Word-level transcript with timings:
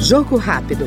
Jogo 0.00 0.36
rápido. 0.36 0.86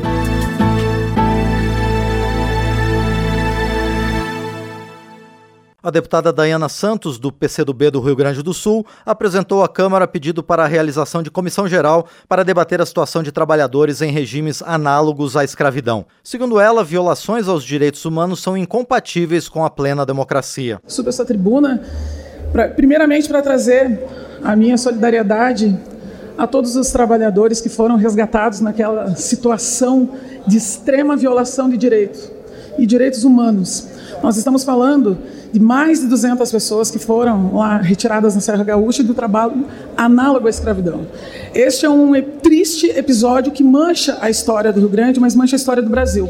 A 5.84 5.90
deputada 5.90 6.32
Dayana 6.32 6.68
Santos, 6.68 7.18
do 7.18 7.32
PCdoB 7.32 7.90
do 7.90 8.00
Rio 8.00 8.14
Grande 8.14 8.40
do 8.40 8.54
Sul, 8.54 8.86
apresentou 9.04 9.64
à 9.64 9.68
Câmara 9.68 10.06
pedido 10.06 10.40
para 10.40 10.62
a 10.62 10.66
realização 10.68 11.24
de 11.24 11.30
comissão 11.30 11.66
geral 11.66 12.06
para 12.28 12.44
debater 12.44 12.80
a 12.80 12.86
situação 12.86 13.20
de 13.20 13.32
trabalhadores 13.32 14.00
em 14.00 14.12
regimes 14.12 14.62
análogos 14.62 15.36
à 15.36 15.42
escravidão. 15.42 16.06
Segundo 16.22 16.60
ela, 16.60 16.84
violações 16.84 17.48
aos 17.48 17.64
direitos 17.64 18.04
humanos 18.04 18.40
são 18.40 18.56
incompatíveis 18.56 19.48
com 19.48 19.64
a 19.64 19.70
plena 19.70 20.06
democracia. 20.06 20.80
Subo 20.86 21.08
essa 21.08 21.24
tribuna, 21.24 21.82
pra, 22.52 22.68
primeiramente 22.68 23.28
para 23.28 23.42
trazer 23.42 24.00
a 24.44 24.54
minha 24.54 24.78
solidariedade 24.78 25.76
a 26.36 26.46
todos 26.46 26.76
os 26.76 26.90
trabalhadores 26.90 27.60
que 27.60 27.68
foram 27.68 27.96
resgatados 27.96 28.60
naquela 28.60 29.14
situação 29.16 30.10
de 30.46 30.56
extrema 30.56 31.16
violação 31.16 31.68
de 31.68 31.76
direitos 31.76 32.30
e 32.78 32.86
direitos 32.86 33.24
humanos. 33.24 33.86
Nós 34.22 34.36
estamos 34.36 34.64
falando 34.64 35.18
de 35.52 35.60
mais 35.60 36.00
de 36.00 36.06
200 36.06 36.50
pessoas 36.50 36.90
que 36.90 36.98
foram 36.98 37.54
lá 37.54 37.76
retiradas 37.76 38.34
na 38.34 38.40
Serra 38.40 38.64
Gaúcha 38.64 39.02
do 39.02 39.12
trabalho 39.12 39.66
análogo 39.96 40.46
à 40.46 40.50
escravidão. 40.50 41.06
Este 41.54 41.84
é 41.84 41.90
um 41.90 42.12
triste 42.42 42.86
episódio 42.86 43.52
que 43.52 43.62
mancha 43.62 44.16
a 44.20 44.30
história 44.30 44.72
do 44.72 44.80
Rio 44.80 44.88
Grande, 44.88 45.20
mas 45.20 45.34
mancha 45.34 45.56
a 45.56 45.58
história 45.58 45.82
do 45.82 45.90
Brasil. 45.90 46.28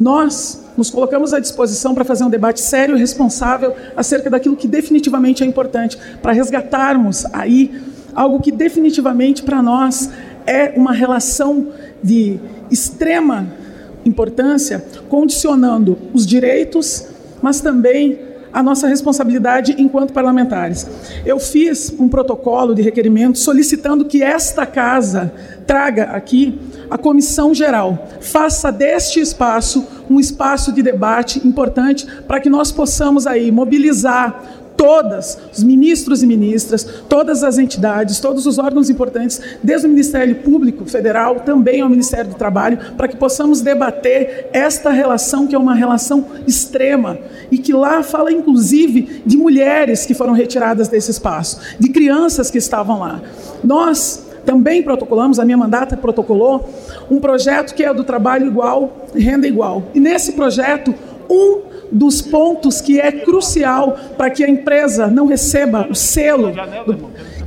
Nós 0.00 0.64
nos 0.76 0.90
colocamos 0.90 1.32
à 1.32 1.38
disposição 1.38 1.94
para 1.94 2.04
fazer 2.04 2.24
um 2.24 2.30
debate 2.30 2.60
sério 2.60 2.96
e 2.96 2.98
responsável 2.98 3.74
acerca 3.96 4.28
daquilo 4.28 4.56
que 4.56 4.66
definitivamente 4.66 5.44
é 5.44 5.46
importante 5.46 5.96
para 6.20 6.32
resgatarmos 6.32 7.24
aí 7.32 7.80
algo 8.14 8.40
que 8.40 8.52
definitivamente 8.52 9.42
para 9.42 9.62
nós 9.62 10.10
é 10.46 10.72
uma 10.76 10.92
relação 10.92 11.68
de 12.02 12.38
extrema 12.70 13.46
importância, 14.04 14.84
condicionando 15.08 15.96
os 16.12 16.26
direitos, 16.26 17.06
mas 17.42 17.60
também 17.60 18.18
a 18.52 18.62
nossa 18.62 18.86
responsabilidade 18.86 19.74
enquanto 19.78 20.12
parlamentares. 20.12 20.86
Eu 21.26 21.40
fiz 21.40 21.92
um 21.98 22.08
protocolo 22.08 22.72
de 22.72 22.82
requerimento 22.82 23.36
solicitando 23.36 24.04
que 24.04 24.22
esta 24.22 24.64
casa 24.64 25.32
traga 25.66 26.04
aqui 26.04 26.56
a 26.88 26.96
comissão 26.96 27.52
geral, 27.52 28.06
faça 28.20 28.70
deste 28.70 29.18
espaço 29.18 29.84
um 30.08 30.20
espaço 30.20 30.70
de 30.70 30.82
debate 30.82 31.44
importante 31.46 32.06
para 32.28 32.38
que 32.38 32.48
nós 32.48 32.70
possamos 32.70 33.26
aí 33.26 33.50
mobilizar 33.50 34.63
todas, 34.76 35.38
os 35.52 35.62
ministros 35.62 36.22
e 36.22 36.26
ministras, 36.26 36.84
todas 37.08 37.42
as 37.42 37.58
entidades, 37.58 38.20
todos 38.20 38.46
os 38.46 38.58
órgãos 38.58 38.90
importantes, 38.90 39.40
desde 39.62 39.86
o 39.86 39.90
Ministério 39.90 40.36
Público 40.36 40.84
Federal, 40.86 41.36
também 41.40 41.80
ao 41.80 41.88
Ministério 41.88 42.30
do 42.30 42.36
Trabalho, 42.36 42.78
para 42.96 43.08
que 43.08 43.16
possamos 43.16 43.60
debater 43.60 44.48
esta 44.52 44.90
relação, 44.90 45.46
que 45.46 45.54
é 45.54 45.58
uma 45.58 45.74
relação 45.74 46.26
extrema, 46.46 47.18
e 47.50 47.58
que 47.58 47.72
lá 47.72 48.02
fala 48.02 48.32
inclusive 48.32 49.22
de 49.24 49.36
mulheres 49.36 50.04
que 50.04 50.14
foram 50.14 50.32
retiradas 50.32 50.88
desse 50.88 51.10
espaço, 51.10 51.60
de 51.78 51.88
crianças 51.88 52.50
que 52.50 52.58
estavam 52.58 53.00
lá. 53.00 53.20
Nós 53.62 54.24
também 54.44 54.82
protocolamos, 54.82 55.38
a 55.38 55.44
minha 55.44 55.56
mandata 55.56 55.96
protocolou, 55.96 56.68
um 57.10 57.18
projeto 57.18 57.74
que 57.74 57.82
é 57.82 57.92
do 57.92 58.04
trabalho 58.04 58.46
igual, 58.46 59.06
renda 59.14 59.46
igual. 59.46 59.84
E 59.94 60.00
nesse 60.00 60.32
projeto, 60.32 60.94
um 61.30 61.73
dos 61.94 62.20
pontos 62.20 62.80
que 62.80 63.00
é 63.00 63.12
crucial 63.12 63.96
para 64.18 64.28
que 64.28 64.42
a 64.42 64.50
empresa 64.50 65.06
não 65.06 65.26
receba 65.26 65.86
o 65.88 65.94
selo, 65.94 66.52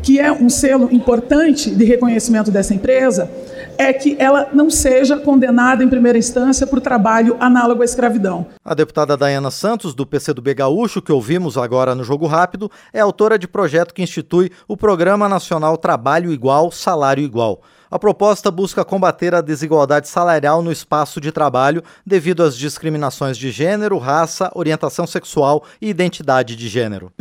que 0.01 0.19
é 0.19 0.31
um 0.31 0.49
selo 0.49 0.89
importante 0.91 1.69
de 1.69 1.85
reconhecimento 1.85 2.51
dessa 2.51 2.73
empresa, 2.73 3.29
é 3.77 3.93
que 3.93 4.15
ela 4.19 4.49
não 4.53 4.69
seja 4.69 5.17
condenada 5.17 5.83
em 5.83 5.89
primeira 5.89 6.17
instância 6.17 6.65
por 6.65 6.81
trabalho 6.81 7.37
análogo 7.39 7.81
à 7.81 7.85
escravidão. 7.85 8.47
A 8.65 8.73
deputada 8.73 9.15
Dayana 9.15 9.51
Santos, 9.51 9.93
do 9.93 10.05
PCdoB 10.05 10.53
Gaúcho, 10.55 11.01
que 11.01 11.11
ouvimos 11.11 11.57
agora 11.57 11.93
no 11.93 12.03
Jogo 12.03 12.25
Rápido, 12.25 12.71
é 12.91 12.99
autora 12.99 13.37
de 13.37 13.47
projeto 13.47 13.93
que 13.93 14.01
institui 14.01 14.51
o 14.67 14.75
Programa 14.75 15.29
Nacional 15.29 15.77
Trabalho 15.77 16.31
Igual, 16.31 16.71
Salário 16.71 17.23
Igual. 17.23 17.61
A 17.89 17.97
proposta 17.97 18.51
busca 18.51 18.83
combater 18.83 19.33
a 19.33 19.39
desigualdade 19.39 20.09
salarial 20.09 20.61
no 20.61 20.71
espaço 20.71 21.21
de 21.21 21.31
trabalho 21.31 21.81
devido 22.05 22.43
às 22.43 22.57
discriminações 22.57 23.37
de 23.37 23.49
gênero, 23.49 23.97
raça, 23.97 24.51
orientação 24.53 25.07
sexual 25.07 25.63
e 25.81 25.89
identidade 25.89 26.55
de 26.55 26.67
gênero. 26.67 27.13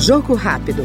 Jogo 0.00 0.34
rápido. 0.34 0.82